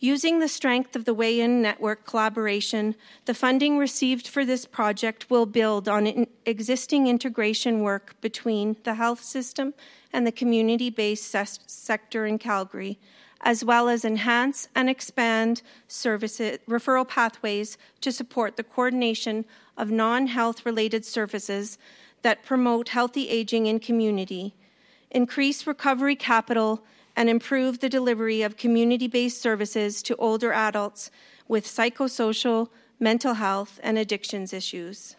Using 0.00 0.40
the 0.40 0.48
strength 0.48 0.96
of 0.96 1.04
the 1.04 1.14
Way 1.14 1.38
In 1.38 1.62
network 1.62 2.04
collaboration, 2.04 2.96
the 3.26 3.32
funding 3.32 3.78
received 3.78 4.26
for 4.26 4.44
this 4.44 4.66
project 4.66 5.30
will 5.30 5.46
build 5.46 5.88
on 5.88 6.26
existing 6.44 7.06
integration 7.06 7.82
work 7.82 8.20
between 8.20 8.76
the 8.82 8.94
health 8.94 9.22
system 9.22 9.72
and 10.12 10.26
the 10.26 10.32
community 10.32 10.90
based 10.90 11.32
sector 11.68 12.26
in 12.26 12.38
Calgary, 12.38 12.98
as 13.44 13.62
well 13.62 13.88
as 13.88 14.04
enhance 14.04 14.68
and 14.74 14.88
expand 14.88 15.60
services, 15.86 16.58
referral 16.66 17.06
pathways 17.06 17.76
to 18.00 18.10
support 18.10 18.56
the 18.56 18.64
coordination 18.64 19.44
of 19.76 19.90
non 19.90 20.26
health 20.26 20.64
related 20.64 21.04
services 21.04 21.78
that 22.22 22.42
promote 22.42 22.88
healthy 22.88 23.28
aging 23.28 23.66
in 23.66 23.78
community, 23.78 24.54
increase 25.10 25.66
recovery 25.66 26.16
capital, 26.16 26.82
and 27.14 27.28
improve 27.28 27.78
the 27.78 27.88
delivery 27.88 28.40
of 28.42 28.56
community 28.56 29.06
based 29.06 29.40
services 29.40 30.02
to 30.02 30.16
older 30.16 30.52
adults 30.52 31.10
with 31.46 31.66
psychosocial, 31.66 32.68
mental 32.98 33.34
health, 33.34 33.78
and 33.82 33.98
addictions 33.98 34.52
issues. 34.54 35.16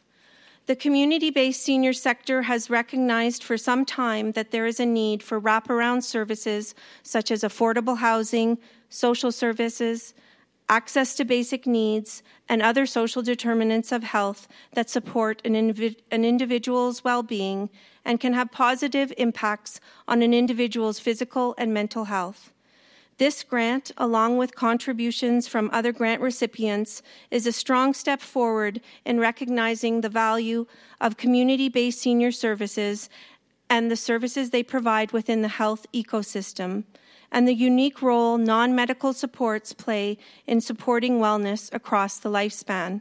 The 0.68 0.76
community 0.76 1.30
based 1.30 1.62
senior 1.62 1.94
sector 1.94 2.44
has 2.44 2.72
recognized 2.72 3.44
for 3.44 3.56
some 3.56 3.86
time 3.86 4.32
that 4.32 4.50
there 4.50 4.66
is 4.66 4.80
a 4.80 4.86
need 4.86 5.22
for 5.22 5.40
wraparound 5.40 6.04
services 6.04 6.74
such 7.04 7.30
as 7.30 7.44
affordable 7.44 7.98
housing, 7.98 8.58
social 8.90 9.32
services, 9.32 10.16
access 10.68 11.14
to 11.16 11.24
basic 11.24 11.68
needs, 11.68 12.24
and 12.50 12.64
other 12.64 12.88
social 12.88 13.22
determinants 13.22 13.92
of 13.92 14.04
health 14.04 14.48
that 14.74 14.90
support 14.90 15.40
an, 15.46 15.56
an 15.56 16.26
individual's 16.26 17.04
well 17.04 17.22
being 17.22 17.70
and 18.04 18.20
can 18.20 18.34
have 18.34 18.52
positive 18.52 19.14
impacts 19.20 19.80
on 20.08 20.24
an 20.24 20.34
individual's 20.34 20.98
physical 21.00 21.54
and 21.60 21.76
mental 21.76 22.06
health. 22.06 22.52
This 23.18 23.44
grant, 23.44 23.92
along 23.96 24.36
with 24.36 24.56
contributions 24.56 25.48
from 25.48 25.70
other 25.72 25.94
grant 25.94 26.22
recipients, 26.22 27.02
is 27.32 27.48
a 27.48 27.54
strong 27.54 27.94
step 27.94 28.20
forward 28.20 28.82
in 29.06 29.22
recognizing 29.22 30.02
the 30.02 30.10
value 30.10 30.66
of 31.00 31.16
community 31.16 31.70
based 31.70 32.00
senior 32.00 32.34
services 32.34 33.10
and 33.70 33.90
the 33.90 33.96
services 33.96 34.50
they 34.50 34.64
provide 34.64 35.14
within 35.14 35.42
the 35.42 35.48
health 35.48 35.86
ecosystem, 35.94 36.84
and 37.32 37.48
the 37.48 37.56
unique 37.56 38.02
role 38.02 38.38
non 38.38 38.76
medical 38.76 39.14
supports 39.14 39.72
play 39.72 40.18
in 40.46 40.60
supporting 40.60 41.20
wellness 41.20 41.74
across 41.74 42.20
the 42.20 42.30
lifespan. 42.30 43.00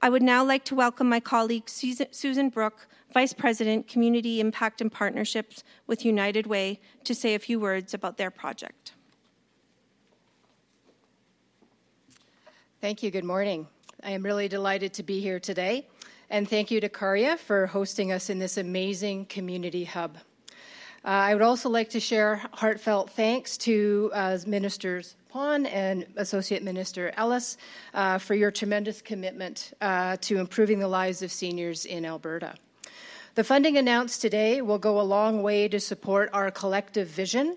I 0.00 0.10
would 0.10 0.22
now 0.22 0.44
like 0.44 0.64
to 0.66 0.76
welcome 0.76 1.08
my 1.08 1.18
colleague 1.18 1.68
Susan 1.68 2.50
Brook, 2.50 2.86
Vice 3.12 3.32
President, 3.32 3.88
Community 3.88 4.38
Impact 4.38 4.80
and 4.80 4.92
Partnerships 4.92 5.64
with 5.88 6.04
United 6.04 6.46
Way, 6.46 6.80
to 7.02 7.16
say 7.16 7.34
a 7.34 7.40
few 7.40 7.58
words 7.58 7.92
about 7.94 8.16
their 8.16 8.30
project. 8.30 8.92
Thank 12.80 13.02
you. 13.02 13.10
Good 13.10 13.24
morning. 13.24 13.66
I 14.04 14.12
am 14.12 14.22
really 14.22 14.46
delighted 14.46 14.92
to 14.94 15.02
be 15.02 15.18
here 15.18 15.40
today. 15.40 15.88
And 16.30 16.48
thank 16.48 16.70
you 16.70 16.80
to 16.80 16.88
Carya 16.88 17.36
for 17.36 17.66
hosting 17.66 18.12
us 18.12 18.30
in 18.30 18.38
this 18.38 18.56
amazing 18.56 19.26
community 19.26 19.82
hub. 19.82 20.16
Uh, 21.04 21.08
I 21.08 21.34
would 21.34 21.42
also 21.42 21.68
like 21.68 21.90
to 21.90 21.98
share 21.98 22.40
heartfelt 22.52 23.10
thanks 23.10 23.56
to 23.58 24.12
uh, 24.14 24.38
Ministers 24.46 25.16
Pon 25.28 25.66
and 25.66 26.06
Associate 26.14 26.62
Minister 26.62 27.12
Ellis 27.16 27.56
uh, 27.94 28.18
for 28.18 28.36
your 28.36 28.52
tremendous 28.52 29.02
commitment 29.02 29.72
uh, 29.80 30.16
to 30.20 30.38
improving 30.38 30.78
the 30.78 30.86
lives 30.86 31.20
of 31.20 31.32
seniors 31.32 31.84
in 31.84 32.06
Alberta. 32.06 32.54
The 33.34 33.42
funding 33.42 33.76
announced 33.76 34.22
today 34.22 34.62
will 34.62 34.78
go 34.78 35.00
a 35.00 35.02
long 35.02 35.42
way 35.42 35.66
to 35.66 35.80
support 35.80 36.30
our 36.32 36.52
collective 36.52 37.08
vision 37.08 37.56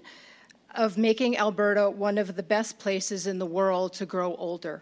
of 0.74 0.98
making 0.98 1.38
Alberta 1.38 1.92
one 1.92 2.18
of 2.18 2.36
the 2.36 2.44
best 2.44 2.80
places 2.80 3.28
in 3.28 3.38
the 3.38 3.46
world 3.46 3.94
to 3.94 4.08
grow 4.08 4.34
older. 4.38 4.82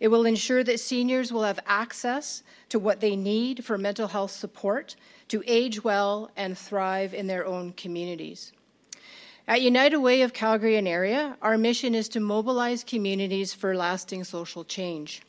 It 0.00 0.08
will 0.08 0.26
ensure 0.26 0.62
that 0.64 0.80
seniors 0.80 1.32
will 1.32 1.44
have 1.44 1.60
access 1.66 2.42
to 2.68 2.78
what 2.78 3.00
they 3.00 3.16
need 3.16 3.64
for 3.64 3.78
mental 3.78 4.08
health 4.08 4.30
support 4.30 4.96
to 5.28 5.42
age 5.46 5.82
well 5.82 6.30
and 6.36 6.56
thrive 6.56 7.14
in 7.14 7.26
their 7.26 7.46
own 7.46 7.72
communities. 7.72 8.52
At 9.48 9.62
United 9.62 9.98
Way 9.98 10.22
of 10.22 10.32
Calgary 10.32 10.76
and 10.76 10.88
area, 10.88 11.36
our 11.40 11.56
mission 11.56 11.94
is 11.94 12.08
to 12.10 12.20
mobilize 12.20 12.82
communities 12.82 13.54
for 13.54 13.76
lasting 13.76 14.24
social 14.24 14.64
change. 14.64 15.22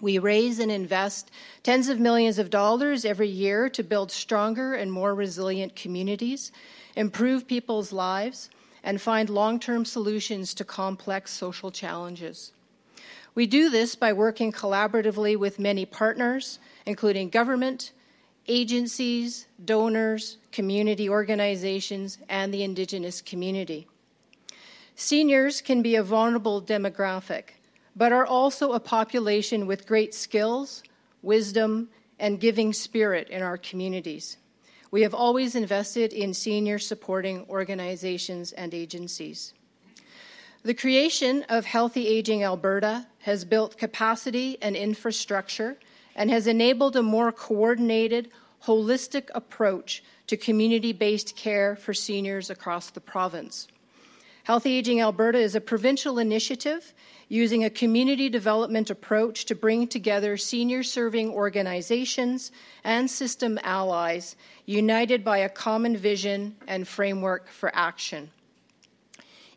We 0.00 0.18
raise 0.18 0.58
and 0.58 0.70
invest 0.70 1.30
tens 1.62 1.88
of 1.88 2.00
millions 2.00 2.38
of 2.38 2.50
dollars 2.50 3.04
every 3.04 3.28
year 3.28 3.68
to 3.70 3.82
build 3.82 4.10
stronger 4.10 4.74
and 4.74 4.92
more 4.92 5.14
resilient 5.14 5.76
communities, 5.76 6.52
improve 6.96 7.46
people's 7.46 7.92
lives, 7.92 8.48
and 8.82 9.00
find 9.00 9.28
long 9.28 9.60
term 9.60 9.84
solutions 9.84 10.54
to 10.54 10.64
complex 10.64 11.32
social 11.32 11.70
challenges. 11.70 12.52
We 13.34 13.46
do 13.46 13.70
this 13.70 13.94
by 13.94 14.12
working 14.12 14.52
collaboratively 14.52 15.38
with 15.38 15.58
many 15.58 15.86
partners, 15.86 16.58
including 16.84 17.30
government, 17.30 17.92
agencies, 18.46 19.46
donors, 19.64 20.38
community 20.50 21.08
organizations, 21.08 22.18
and 22.28 22.52
the 22.52 22.62
Indigenous 22.62 23.22
community. 23.22 23.86
Seniors 24.94 25.62
can 25.62 25.80
be 25.80 25.96
a 25.96 26.02
vulnerable 26.02 26.60
demographic, 26.60 27.44
but 27.96 28.12
are 28.12 28.26
also 28.26 28.72
a 28.72 28.80
population 28.80 29.66
with 29.66 29.86
great 29.86 30.14
skills, 30.14 30.82
wisdom, 31.22 31.88
and 32.18 32.40
giving 32.40 32.72
spirit 32.72 33.28
in 33.30 33.42
our 33.42 33.56
communities. 33.56 34.36
We 34.90 35.02
have 35.02 35.14
always 35.14 35.54
invested 35.54 36.12
in 36.12 36.34
senior 36.34 36.78
supporting 36.78 37.46
organizations 37.48 38.52
and 38.52 38.74
agencies. 38.74 39.54
The 40.64 40.74
creation 40.74 41.44
of 41.48 41.64
Healthy 41.64 42.06
Aging 42.06 42.44
Alberta 42.44 43.08
has 43.22 43.44
built 43.44 43.76
capacity 43.76 44.58
and 44.62 44.76
infrastructure 44.76 45.76
and 46.14 46.30
has 46.30 46.46
enabled 46.46 46.94
a 46.94 47.02
more 47.02 47.32
coordinated, 47.32 48.30
holistic 48.64 49.28
approach 49.34 50.04
to 50.28 50.36
community 50.36 50.92
based 50.92 51.34
care 51.34 51.74
for 51.74 51.92
seniors 51.92 52.48
across 52.48 52.90
the 52.90 53.00
province. 53.00 53.66
Healthy 54.44 54.74
Aging 54.74 55.00
Alberta 55.00 55.38
is 55.38 55.56
a 55.56 55.60
provincial 55.60 56.20
initiative 56.20 56.94
using 57.28 57.64
a 57.64 57.70
community 57.70 58.28
development 58.28 58.88
approach 58.88 59.46
to 59.46 59.56
bring 59.56 59.88
together 59.88 60.36
senior 60.36 60.84
serving 60.84 61.30
organizations 61.30 62.52
and 62.84 63.10
system 63.10 63.58
allies 63.64 64.36
united 64.64 65.24
by 65.24 65.38
a 65.38 65.48
common 65.48 65.96
vision 65.96 66.54
and 66.68 66.86
framework 66.86 67.48
for 67.48 67.74
action. 67.74 68.30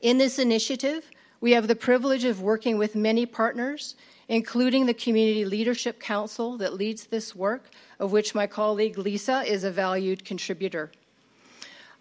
In 0.06 0.20
this 0.20 0.38
initiative, 0.38 1.10
we 1.42 1.54
have 1.54 1.68
the 1.68 1.76
privilege 1.76 2.26
of 2.26 2.40
working 2.40 2.78
with 2.78 2.94
many 2.96 3.26
partners, 3.26 3.96
including 4.28 4.86
the 4.86 4.94
Community 4.94 5.46
Leadership 5.46 6.00
Council 6.00 6.58
that 6.58 6.76
leads 6.76 7.08
this 7.08 7.36
work, 7.36 7.72
of 7.98 8.12
which 8.12 8.36
my 8.36 8.46
colleague 8.46 9.00
Lisa 9.00 9.42
is 9.48 9.64
a 9.64 9.72
valued 9.72 10.24
contributor. 10.24 10.92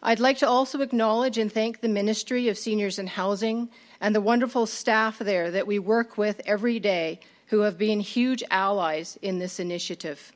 I'd 0.03 0.21
like 0.21 0.37
to 0.41 0.47
also 0.47 0.83
acknowledge 0.83 1.39
and 1.39 1.51
thank 1.51 1.81
the 1.81 1.89
Ministry 1.89 2.47
of 2.49 2.59
Seniors 2.59 2.99
and 2.99 3.09
Housing 3.09 3.71
and 4.03 4.15
the 4.15 4.21
wonderful 4.21 4.67
staff 4.67 5.19
there 5.19 5.51
that 5.51 5.67
we 5.67 5.79
work 5.79 6.19
with 6.19 6.43
every 6.45 6.79
day 6.79 7.21
who 7.47 7.61
have 7.61 7.79
been 7.79 8.01
huge 8.01 8.45
allies 8.51 9.19
in 9.23 9.39
this 9.39 9.59
initiative. 9.59 10.31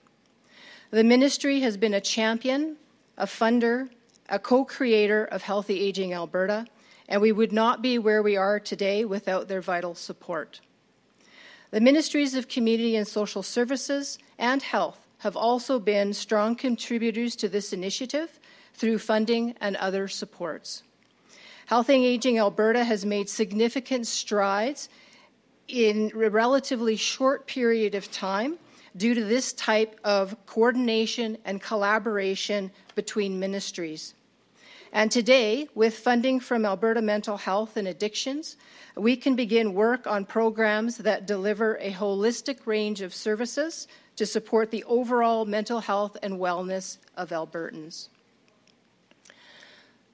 The 0.91 1.05
ministry 1.05 1.61
has 1.61 1.77
been 1.77 1.93
a 1.93 2.01
champion, 2.01 2.79
a 3.19 3.27
funder, 3.27 3.91
a 4.31 4.39
co 4.39 4.65
creator 4.65 5.27
of 5.27 5.43
Healthy 5.43 5.79
Aging 5.81 6.15
Alberta, 6.15 6.65
and 7.09 7.21
we 7.21 7.33
would 7.33 7.53
not 7.53 7.83
be 7.83 7.99
where 7.99 8.23
we 8.23 8.37
are 8.37 8.61
today 8.61 9.05
without 9.05 9.49
their 9.49 9.63
vital 9.63 9.95
support. 9.95 10.61
The 11.71 11.81
Ministries 11.81 12.35
of 12.35 12.49
Community 12.49 12.97
and 12.97 13.07
Social 13.07 13.43
Services 13.43 14.19
and 14.39 14.63
Health 14.63 15.07
have 15.19 15.37
also 15.37 15.79
been 15.79 16.13
strong 16.13 16.55
contributors 16.55 17.35
to 17.37 17.49
this 17.49 17.73
initiative 17.73 18.39
through 18.75 18.99
funding 18.99 19.55
and 19.61 19.77
other 19.77 20.07
supports. 20.09 20.83
Healthy 21.67 22.07
Aging 22.07 22.39
Alberta 22.39 22.85
has 22.85 23.05
made 23.05 23.29
significant 23.29 24.07
strides 24.07 24.89
in 25.67 26.11
a 26.15 26.31
relatively 26.31 26.97
short 26.97 27.47
period 27.47 27.95
of 27.95 28.11
time 28.11 28.59
due 28.97 29.15
to 29.15 29.25
this 29.25 29.53
type 29.53 30.01
of 30.03 30.35
coordination 30.47 31.37
and 31.45 31.61
collaboration 31.61 32.71
between 32.95 33.39
ministries. 33.39 34.15
And 34.93 35.11
today, 35.11 35.69
with 35.75 35.99
funding 35.99 36.41
from 36.41 36.65
Alberta 36.65 37.03
Mental 37.03 37.37
Health 37.37 37.77
and 37.77 37.87
Addictions, 37.87 38.57
we 38.97 39.17
can 39.17 39.37
begin 39.37 39.75
work 39.75 40.07
on 40.07 40.25
programs 40.25 40.99
that 40.99 41.27
deliver 41.27 41.77
a 41.77 41.93
holistic 41.93 42.67
range 42.67 43.03
of 43.03 43.15
services 43.15 43.87
to 44.17 44.25
support 44.25 44.71
the 44.71 44.85
overall 44.85 45.45
mental 45.45 45.81
health 45.81 46.17
and 46.23 46.35
wellness 46.35 46.99
of 47.17 47.31
Albertans. 47.31 48.09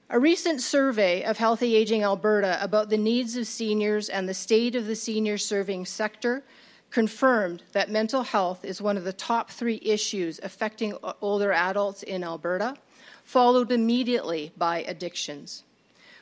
A 0.09 0.19
recent 0.19 0.61
survey 0.61 1.23
of 1.23 1.39
Healthy 1.39 1.75
Aging 1.75 2.03
Alberta 2.03 2.59
about 2.61 2.89
the 2.89 2.97
needs 2.97 3.35
of 3.37 3.47
seniors 3.47 4.07
and 4.07 4.29
the 4.29 4.35
state 4.35 4.75
of 4.75 4.85
the 4.85 4.95
senior 4.95 5.37
serving 5.39 5.85
sector 5.85 6.43
confirmed 6.91 7.63
that 7.71 7.89
mental 7.89 8.21
health 8.21 8.63
is 8.63 8.81
one 8.81 8.97
of 8.97 9.03
the 9.03 9.13
top 9.13 9.49
three 9.49 9.79
issues 9.83 10.39
affecting 10.43 10.95
older 11.21 11.51
adults 11.51 12.03
in 12.03 12.23
Alberta, 12.23 12.77
followed 13.25 13.71
immediately 13.71 14.53
by 14.55 14.83
addictions. 14.83 15.63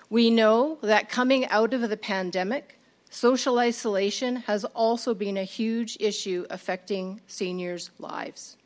We 0.10 0.32
know 0.32 0.80
that 0.82 1.10
coming 1.10 1.46
out 1.48 1.74
of 1.74 1.88
the 1.88 1.98
pandemic, 1.98 2.80
social 3.10 3.60
isolation 3.60 4.38
has 4.38 4.64
also 4.66 5.14
been 5.14 5.38
a 5.38 5.44
huge 5.44 5.98
issue 6.00 6.48
affecting 6.50 7.22
seniors' 7.28 7.92
lives. 8.00 8.58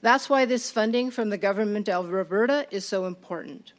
That's 0.00 0.30
why 0.30 0.46
this 0.46 0.70
funding 0.70 1.10
from 1.10 1.30
the 1.30 1.38
government 1.38 1.88
of 1.88 2.12
Alberta 2.12 2.66
is 2.70 2.86
so 2.86 3.06
important. 3.06 3.72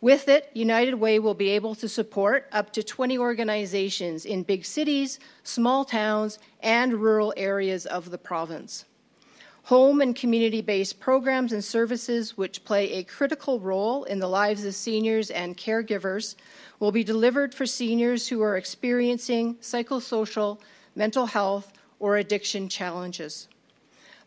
With 0.00 0.28
it, 0.28 0.50
United 0.54 0.94
Way 0.94 1.18
will 1.18 1.34
be 1.34 1.50
able 1.50 1.74
to 1.74 1.88
support 1.88 2.48
up 2.52 2.72
to 2.72 2.82
20 2.82 3.18
organizations 3.18 4.24
in 4.24 4.42
big 4.42 4.64
cities, 4.64 5.18
small 5.42 5.84
towns, 5.84 6.38
and 6.60 6.94
rural 6.94 7.34
areas 7.36 7.84
of 7.84 8.10
the 8.10 8.16
province. 8.16 8.86
Home 9.64 10.00
and 10.00 10.16
community 10.16 10.62
based 10.62 10.98
programs 11.00 11.52
and 11.52 11.62
services, 11.62 12.36
which 12.36 12.64
play 12.64 12.92
a 12.92 13.04
critical 13.04 13.60
role 13.60 14.04
in 14.04 14.18
the 14.18 14.28
lives 14.28 14.64
of 14.64 14.74
seniors 14.74 15.30
and 15.30 15.56
caregivers, 15.56 16.34
will 16.78 16.92
be 16.92 17.04
delivered 17.04 17.54
for 17.54 17.66
seniors 17.66 18.28
who 18.28 18.42
are 18.42 18.56
experiencing 18.56 19.56
psychosocial, 19.56 20.58
mental 20.96 21.26
health, 21.26 21.72
or 21.98 22.16
addiction 22.16 22.68
challenges. 22.68 23.48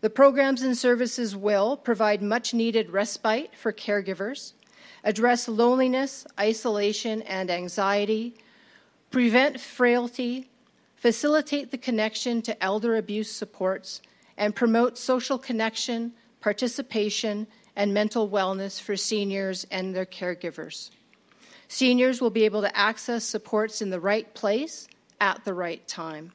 The 0.01 0.09
programs 0.09 0.61
and 0.61 0.77
services 0.77 1.35
will 1.35 1.77
provide 1.77 2.21
much 2.21 2.53
needed 2.53 2.91
respite 2.91 3.55
for 3.55 3.73
caregivers 3.73 4.53
address 5.05 5.49
loneliness, 5.49 6.25
isolation, 6.39 7.21
and 7.23 7.51
anxiety, 7.51 8.33
prevent 9.11 9.59
frailty, 9.59 10.49
facilitate 10.95 11.71
the 11.71 11.77
connection 11.77 12.41
to 12.41 12.63
elder 12.63 12.95
abuse 12.95 13.29
supports, 13.29 14.01
and 14.37 14.55
promote 14.55 14.97
social 14.97 15.37
connection, 15.37 16.13
participation, 16.41 17.47
and 17.75 17.93
mental 17.93 18.29
wellness 18.29 18.79
for 18.79 18.95
seniors 18.95 19.65
and 19.71 19.95
their 19.95 20.05
caregivers. 20.05 20.91
Seniors 21.67 22.21
will 22.21 22.29
be 22.29 22.45
able 22.45 22.61
to 22.61 22.77
access 22.77 23.23
supports 23.23 23.81
in 23.81 23.89
the 23.89 23.99
right 23.99 24.33
place 24.33 24.87
at 25.19 25.43
the 25.45 25.53
right 25.53 25.87
time. 25.87 26.31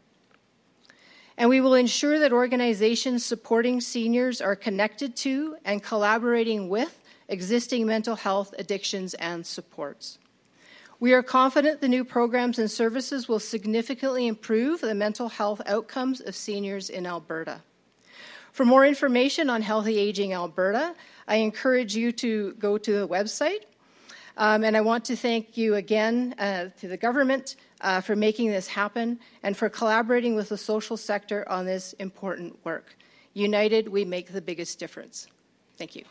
And 1.36 1.48
we 1.48 1.60
will 1.60 1.74
ensure 1.74 2.18
that 2.18 2.32
organizations 2.32 3.24
supporting 3.24 3.80
seniors 3.80 4.40
are 4.40 4.56
connected 4.56 5.14
to 5.16 5.56
and 5.64 5.80
collaborating 5.80 6.68
with 6.68 7.00
existing 7.28 7.86
mental 7.86 8.16
health 8.16 8.52
addictions 8.58 9.14
and 9.14 9.46
supports. 9.46 10.18
We 10.98 11.12
are 11.12 11.22
confident 11.22 11.80
the 11.80 11.88
new 11.88 12.04
programs 12.04 12.58
and 12.58 12.68
services 12.68 13.28
will 13.28 13.38
significantly 13.38 14.26
improve 14.26 14.80
the 14.80 14.96
mental 14.96 15.28
health 15.28 15.62
outcomes 15.64 16.20
of 16.20 16.34
seniors 16.34 16.90
in 16.90 17.06
Alberta. 17.06 17.60
For 18.58 18.64
more 18.64 18.84
information 18.84 19.50
on 19.50 19.62
Healthy 19.62 19.96
Aging 19.98 20.32
Alberta, 20.32 20.92
I 21.28 21.36
encourage 21.36 21.94
you 21.94 22.10
to 22.10 22.54
go 22.54 22.76
to 22.76 22.92
the 22.92 23.06
website. 23.06 23.60
Um, 24.36 24.64
and 24.64 24.76
I 24.76 24.80
want 24.80 25.04
to 25.04 25.14
thank 25.14 25.56
you 25.56 25.76
again 25.76 26.34
uh, 26.40 26.70
to 26.80 26.88
the 26.88 26.96
government 26.96 27.54
uh, 27.82 28.00
for 28.00 28.16
making 28.16 28.50
this 28.50 28.66
happen 28.66 29.20
and 29.44 29.56
for 29.56 29.68
collaborating 29.68 30.34
with 30.34 30.48
the 30.48 30.58
social 30.58 30.96
sector 30.96 31.48
on 31.48 31.66
this 31.66 31.92
important 32.00 32.58
work. 32.64 32.96
United, 33.32 33.86
we 33.86 34.04
make 34.04 34.32
the 34.32 34.42
biggest 34.42 34.80
difference. 34.80 35.28
Thank 35.76 35.94
you. 35.94 36.02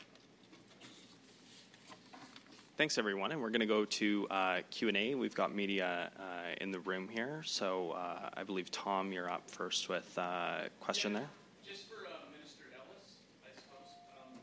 Thanks, 2.77 2.97
everyone. 2.97 3.33
And 3.33 3.41
we're 3.41 3.49
going 3.49 3.59
to 3.59 3.65
go 3.65 3.83
to 3.83 4.25
uh, 4.31 4.61
Q&A. 4.71 5.15
We've 5.15 5.35
got 5.35 5.53
media 5.53 6.11
uh, 6.17 6.23
in 6.61 6.71
the 6.71 6.79
room 6.79 7.09
here. 7.09 7.41
So 7.45 7.91
uh, 7.91 8.29
I 8.33 8.43
believe, 8.43 8.71
Tom, 8.71 9.11
you're 9.11 9.29
up 9.29 9.51
first 9.51 9.89
with 9.89 10.17
a 10.17 10.21
uh, 10.21 10.67
question 10.79 11.11
there. 11.11 11.27
Just 11.67 11.91
for 11.91 11.99
uh, 12.07 12.23
Minister 12.31 12.71
Ellis, 12.71 13.27
I 13.43 13.51
suppose. 13.59 13.91
Um, 14.23 14.39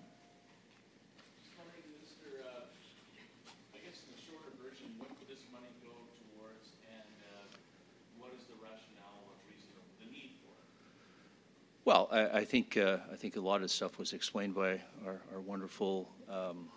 just 1.40 1.56
wondering, 1.56 1.88
Minister, 1.96 2.44
uh, 2.44 2.68
I 3.72 3.80
guess 3.80 4.04
in 4.04 4.12
the 4.12 4.20
shorter 4.20 4.52
version, 4.60 4.92
what 5.00 5.08
would 5.16 5.24
this 5.24 5.40
money 5.48 5.72
go 5.80 5.96
towards 6.20 6.68
and 6.84 7.08
what 8.20 8.28
is 8.36 8.44
the 8.44 8.60
rationale 8.60 9.24
or 9.24 9.32
reason 9.48 9.72
or 9.72 9.88
the 10.04 10.08
need 10.12 10.36
for 10.44 10.52
it? 10.52 10.68
Well, 11.86 12.08
I, 12.10 12.38
I 12.38 12.44
think 12.46 12.78
I 12.78 13.14
think 13.16 13.36
a 13.36 13.40
lot 13.40 13.62
of 13.62 13.70
stuff 13.70 13.98
was 13.98 14.14
explained 14.14 14.54
by 14.54 14.80
our, 15.04 15.20
our 15.34 15.40
wonderful 15.40 16.08
um, 16.30 16.68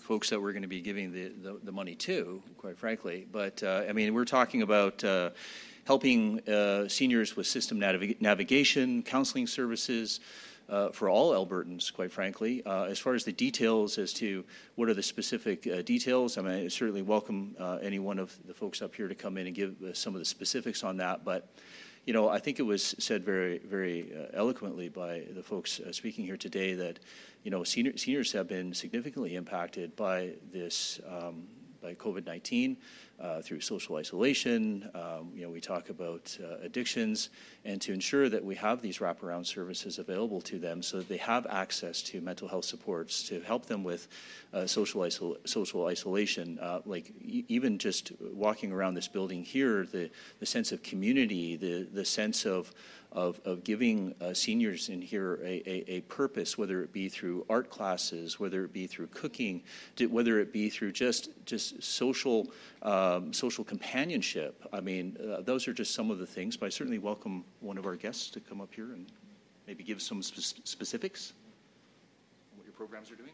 folks 0.00 0.30
that 0.30 0.40
we're 0.40 0.52
going 0.52 0.62
to 0.62 0.68
be 0.68 0.80
giving 0.80 1.12
the, 1.12 1.28
the, 1.42 1.60
the 1.64 1.72
money 1.72 1.94
to, 1.96 2.42
quite 2.56 2.78
frankly. 2.78 3.26
But 3.30 3.62
uh, 3.62 3.84
I 3.86 3.92
mean, 3.92 4.14
we're 4.14 4.24
talking 4.24 4.62
about 4.62 5.04
uh, 5.04 5.30
helping 5.84 6.40
uh, 6.48 6.88
seniors 6.88 7.36
with 7.36 7.46
system 7.46 7.78
nav- 7.78 8.18
navigation, 8.20 9.02
counseling 9.02 9.46
services. 9.46 10.20
Uh, 10.68 10.90
for 10.90 11.08
all 11.08 11.30
Albertans, 11.30 11.92
quite 11.92 12.10
frankly. 12.10 12.60
Uh, 12.66 12.86
as 12.86 12.98
far 12.98 13.14
as 13.14 13.22
the 13.22 13.30
details 13.30 13.98
as 13.98 14.12
to 14.12 14.44
what 14.74 14.88
are 14.88 14.94
the 14.94 15.02
specific 15.02 15.64
uh, 15.68 15.80
details, 15.82 16.36
I 16.36 16.42
mean, 16.42 16.64
I 16.64 16.66
certainly 16.66 17.02
welcome 17.02 17.54
any 17.80 18.00
one 18.00 18.18
of 18.18 18.36
the 18.48 18.52
folks 18.52 18.82
up 18.82 18.92
here 18.92 19.06
to 19.06 19.14
come 19.14 19.38
in 19.38 19.46
and 19.46 19.54
give 19.54 19.76
some 19.92 20.12
of 20.12 20.18
the 20.18 20.24
specifics 20.24 20.82
on 20.82 20.96
that. 20.96 21.24
But 21.24 21.48
you 22.06 22.12
know, 22.12 22.28
I 22.28 22.38
think 22.38 22.60
it 22.60 22.62
was 22.62 22.94
said 23.00 23.24
very, 23.24 23.58
very 23.58 24.12
uh, 24.16 24.26
eloquently 24.32 24.88
by 24.88 25.24
the 25.34 25.42
folks 25.42 25.80
uh, 25.80 25.90
speaking 25.90 26.24
here 26.24 26.36
today 26.36 26.72
that, 26.74 27.00
you 27.42 27.50
know, 27.50 27.64
senior, 27.64 27.96
seniors 27.96 28.30
have 28.32 28.46
been 28.46 28.72
significantly 28.72 29.34
impacted 29.34 29.96
by 29.96 30.34
this, 30.52 31.00
um, 31.08 31.48
by 31.82 31.94
COVID 31.94 32.24
19 32.24 32.76
uh, 33.20 33.40
through 33.40 33.60
social 33.60 33.96
isolation. 33.96 34.88
Um, 34.94 35.30
you 35.34 35.42
know, 35.42 35.50
we 35.50 35.60
talk 35.60 35.88
about 35.88 36.36
uh, 36.42 36.56
addictions, 36.62 37.30
and 37.64 37.80
to 37.82 37.92
ensure 37.92 38.28
that 38.28 38.44
we 38.44 38.54
have 38.56 38.82
these 38.82 38.98
wraparound 38.98 39.46
services 39.46 39.98
available 39.98 40.40
to 40.42 40.58
them, 40.58 40.82
so 40.82 40.98
that 40.98 41.08
they 41.08 41.16
have 41.16 41.46
access 41.46 42.02
to 42.02 42.20
mental 42.20 42.48
health 42.48 42.64
supports 42.64 43.22
to 43.28 43.40
help 43.40 43.66
them 43.66 43.82
with 43.82 44.08
uh, 44.52 44.66
social 44.66 45.02
isol- 45.02 45.36
social 45.46 45.86
isolation. 45.86 46.58
Uh, 46.60 46.80
like 46.84 47.12
e- 47.22 47.44
even 47.48 47.78
just 47.78 48.12
walking 48.20 48.72
around 48.72 48.94
this 48.94 49.08
building 49.08 49.42
here, 49.42 49.86
the 49.86 50.10
the 50.40 50.46
sense 50.46 50.72
of 50.72 50.82
community, 50.82 51.56
the 51.56 51.86
the 51.92 52.04
sense 52.04 52.44
of 52.44 52.72
of, 53.12 53.40
of 53.46 53.64
giving 53.64 54.14
uh, 54.20 54.34
seniors 54.34 54.90
in 54.90 55.00
here 55.00 55.40
a, 55.42 55.62
a, 55.66 55.84
a, 55.88 56.00
purpose, 56.02 56.58
whether 56.58 56.82
it 56.82 56.92
be 56.92 57.08
through 57.08 57.46
art 57.48 57.70
classes, 57.70 58.38
whether 58.38 58.64
it 58.64 58.72
be 58.72 58.86
through 58.86 59.06
cooking, 59.06 59.62
whether 60.10 60.38
it 60.38 60.52
be 60.52 60.68
through 60.68 60.92
just 60.92 61.30
just 61.46 61.82
social 61.82 62.48
um, 62.82 63.05
social 63.32 63.64
companionship. 63.64 64.66
I 64.72 64.80
mean, 64.80 65.16
uh, 65.16 65.42
those 65.42 65.68
are 65.68 65.72
just 65.72 65.94
some 65.94 66.10
of 66.10 66.18
the 66.18 66.26
things. 66.26 66.56
But 66.56 66.66
I 66.66 66.68
certainly 66.70 66.98
welcome 66.98 67.44
one 67.60 67.78
of 67.78 67.86
our 67.86 67.96
guests 67.96 68.30
to 68.30 68.40
come 68.40 68.60
up 68.60 68.72
here 68.74 68.92
and 68.92 69.06
maybe 69.66 69.82
give 69.82 70.00
some 70.00 70.22
spe- 70.22 70.64
specifics 70.64 71.32
on 72.52 72.58
what 72.58 72.66
your 72.66 72.74
programs 72.74 73.10
are 73.10 73.16
doing. 73.16 73.32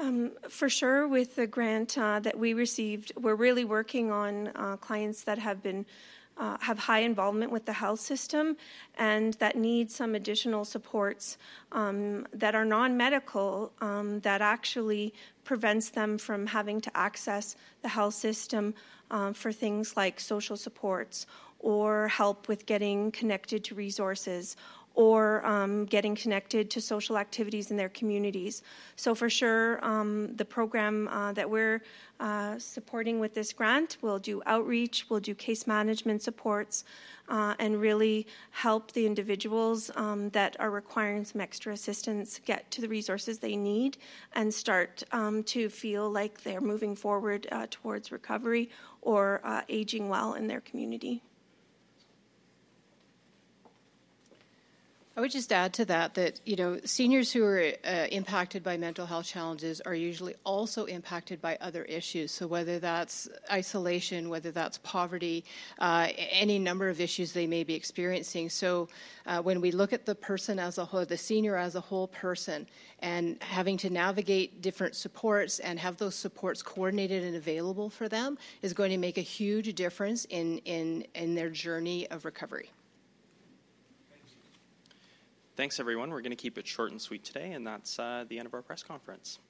Um, 0.00 0.30
for 0.48 0.68
sure, 0.68 1.08
with 1.08 1.34
the 1.34 1.46
grant 1.46 1.98
uh, 1.98 2.20
that 2.20 2.38
we 2.38 2.54
received, 2.54 3.12
we're 3.16 3.34
really 3.34 3.64
working 3.64 4.12
on 4.12 4.48
uh, 4.54 4.76
clients 4.76 5.24
that 5.24 5.38
have 5.38 5.60
been 5.60 5.86
uh, 6.38 6.56
have 6.60 6.78
high 6.78 7.00
involvement 7.00 7.50
with 7.50 7.64
the 7.66 7.72
health 7.72 8.00
system 8.00 8.56
and 8.96 9.34
that 9.34 9.56
need 9.56 9.90
some 9.90 10.14
additional 10.14 10.64
supports 10.64 11.36
um, 11.72 12.26
that 12.32 12.54
are 12.54 12.64
non 12.64 12.96
medical 12.96 13.72
um, 13.80 14.20
that 14.20 14.40
actually 14.40 15.12
prevents 15.44 15.90
them 15.90 16.18
from 16.18 16.46
having 16.46 16.80
to 16.80 16.96
access 16.96 17.56
the 17.82 17.88
health 17.88 18.14
system 18.14 18.74
um, 19.10 19.34
for 19.34 19.52
things 19.52 19.96
like 19.96 20.20
social 20.20 20.56
supports 20.56 21.26
or 21.60 22.08
help 22.08 22.46
with 22.46 22.66
getting 22.66 23.10
connected 23.10 23.64
to 23.64 23.74
resources 23.74 24.56
or 24.98 25.46
um, 25.46 25.84
getting 25.84 26.16
connected 26.16 26.68
to 26.68 26.80
social 26.80 27.16
activities 27.16 27.70
in 27.70 27.76
their 27.76 27.88
communities. 27.88 28.62
So, 28.96 29.14
for 29.14 29.30
sure, 29.30 29.78
um, 29.84 30.34
the 30.34 30.44
program 30.44 31.06
uh, 31.06 31.32
that 31.34 31.48
we're 31.48 31.82
uh, 32.18 32.58
supporting 32.58 33.20
with 33.20 33.32
this 33.32 33.52
grant 33.52 33.98
will 34.02 34.18
do 34.18 34.42
outreach, 34.44 35.08
will 35.08 35.20
do 35.20 35.36
case 35.36 35.68
management 35.68 36.20
supports, 36.20 36.82
uh, 37.28 37.54
and 37.60 37.80
really 37.80 38.26
help 38.50 38.90
the 38.90 39.06
individuals 39.06 39.88
um, 39.94 40.30
that 40.30 40.56
are 40.58 40.72
requiring 40.72 41.24
some 41.24 41.40
extra 41.40 41.72
assistance 41.72 42.40
get 42.44 42.68
to 42.72 42.80
the 42.80 42.88
resources 42.88 43.38
they 43.38 43.54
need 43.54 43.98
and 44.32 44.52
start 44.52 45.04
um, 45.12 45.44
to 45.44 45.68
feel 45.68 46.10
like 46.10 46.42
they're 46.42 46.60
moving 46.60 46.96
forward 46.96 47.46
uh, 47.52 47.68
towards 47.70 48.10
recovery 48.10 48.68
or 49.02 49.40
uh, 49.44 49.62
aging 49.68 50.08
well 50.08 50.34
in 50.34 50.48
their 50.48 50.60
community. 50.60 51.22
I 55.18 55.20
would 55.20 55.32
just 55.32 55.52
add 55.52 55.72
to 55.74 55.84
that 55.86 56.14
that 56.14 56.40
you 56.46 56.54
know 56.54 56.78
seniors 56.84 57.32
who 57.32 57.42
are 57.42 57.72
uh, 57.84 58.06
impacted 58.12 58.62
by 58.62 58.76
mental 58.76 59.04
health 59.04 59.26
challenges 59.26 59.80
are 59.80 59.92
usually 59.92 60.36
also 60.44 60.84
impacted 60.84 61.42
by 61.42 61.58
other 61.60 61.82
issues. 61.82 62.30
So 62.30 62.46
whether 62.46 62.78
that's 62.78 63.28
isolation, 63.50 64.28
whether 64.28 64.52
that's 64.52 64.78
poverty, 64.78 65.44
uh, 65.80 66.06
any 66.16 66.60
number 66.60 66.88
of 66.88 67.00
issues 67.00 67.32
they 67.32 67.48
may 67.48 67.64
be 67.64 67.74
experiencing. 67.74 68.48
So 68.48 68.90
uh, 69.26 69.42
when 69.42 69.60
we 69.60 69.72
look 69.72 69.92
at 69.92 70.06
the 70.06 70.14
person 70.14 70.60
as 70.60 70.78
a 70.78 70.84
whole, 70.84 71.04
the 71.04 71.18
senior 71.18 71.56
as 71.56 71.74
a 71.74 71.80
whole 71.80 72.06
person, 72.06 72.68
and 73.00 73.42
having 73.42 73.76
to 73.78 73.90
navigate 73.90 74.62
different 74.62 74.94
supports 74.94 75.58
and 75.58 75.80
have 75.80 75.96
those 75.96 76.14
supports 76.14 76.62
coordinated 76.62 77.24
and 77.24 77.34
available 77.34 77.90
for 77.90 78.08
them 78.08 78.38
is 78.62 78.72
going 78.72 78.92
to 78.92 78.98
make 78.98 79.18
a 79.18 79.22
huge 79.38 79.74
difference 79.74 80.26
in 80.26 80.58
in 80.58 81.04
in 81.16 81.34
their 81.34 81.50
journey 81.50 82.08
of 82.08 82.24
recovery. 82.24 82.70
Thanks, 85.58 85.80
everyone. 85.80 86.10
We're 86.10 86.20
going 86.20 86.30
to 86.30 86.36
keep 86.36 86.56
it 86.56 86.68
short 86.68 86.92
and 86.92 87.02
sweet 87.02 87.24
today, 87.24 87.50
and 87.50 87.66
that's 87.66 87.98
uh, 87.98 88.24
the 88.28 88.38
end 88.38 88.46
of 88.46 88.54
our 88.54 88.62
press 88.62 88.84
conference. 88.84 89.40